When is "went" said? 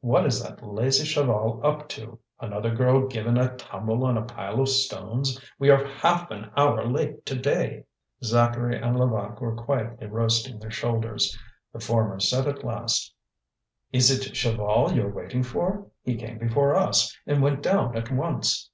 17.42-17.62